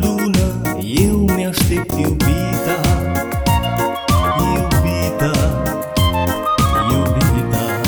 Lună 0.00 0.72
eu 1.08 1.16
mi-aștept 1.18 1.92
iubita 1.98 2.80
Iubita, 4.54 5.32
iubita. 6.90 7.80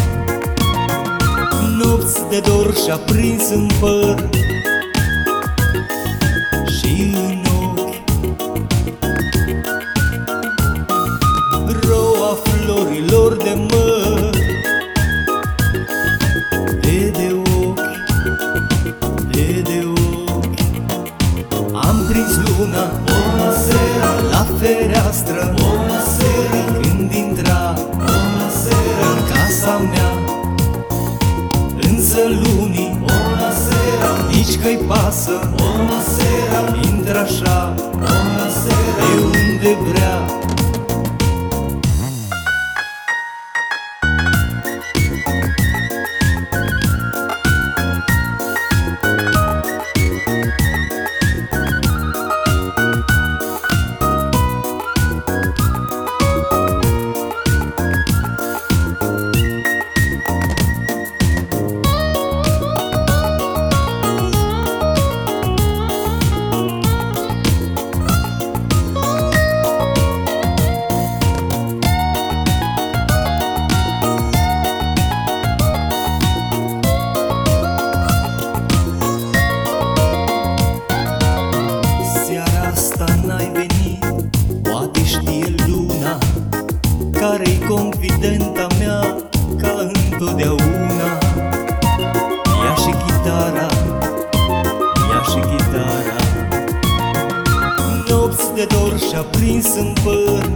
Nopți 1.78 2.28
de 2.28 2.40
dor 2.40 2.74
și-a 2.84 2.96
prins 2.96 3.50
în 3.50 3.68
păr 3.80 4.28
fereastră. 24.96 25.54
O 25.58 25.98
seară 26.16 26.80
când 26.80 27.12
intra 27.12 27.74
o 27.98 28.48
seară 28.62 29.06
în 29.16 29.22
casa 29.32 29.76
mea. 29.76 30.10
Însă 31.90 32.18
lunii 32.28 32.98
o 33.02 33.08
seară 33.66 34.28
nici 34.30 34.58
că-i 34.62 34.78
pasă. 34.86 35.50
O 35.58 36.00
seară 36.14 36.25
chitara 93.26 93.66
Ia 95.10 95.22
și 95.22 95.38
chitara. 95.38 96.16
Nopți 98.08 98.54
de 98.54 98.64
dor 98.64 98.98
și-a 98.98 99.20
prins 99.20 99.74
în 99.74 99.92
păr 100.04 100.52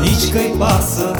nici 0.00 0.32
că-i 0.32 0.54
pasă 0.58 1.10